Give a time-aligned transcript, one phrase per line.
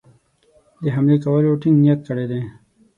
[0.81, 2.41] د حملې کولو ټینګ نیت کړی دی.